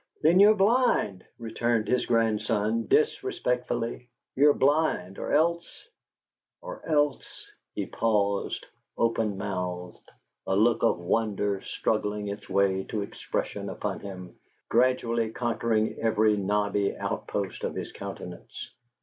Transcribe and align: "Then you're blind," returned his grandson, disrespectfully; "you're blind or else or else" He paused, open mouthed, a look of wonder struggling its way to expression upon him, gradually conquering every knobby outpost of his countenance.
"Then 0.23 0.39
you're 0.39 0.55
blind," 0.55 1.23
returned 1.37 1.87
his 1.87 2.07
grandson, 2.07 2.87
disrespectfully; 2.87 4.09
"you're 4.35 4.55
blind 4.55 5.19
or 5.19 5.31
else 5.31 5.87
or 6.59 6.83
else" 6.89 7.51
He 7.75 7.85
paused, 7.85 8.65
open 8.97 9.37
mouthed, 9.37 10.09
a 10.47 10.55
look 10.55 10.81
of 10.81 10.97
wonder 10.97 11.61
struggling 11.61 12.29
its 12.29 12.49
way 12.49 12.83
to 12.85 13.03
expression 13.03 13.69
upon 13.69 13.99
him, 13.99 14.35
gradually 14.69 15.29
conquering 15.29 15.93
every 15.99 16.35
knobby 16.35 16.97
outpost 16.97 17.63
of 17.63 17.75
his 17.75 17.91
countenance. 17.91 18.71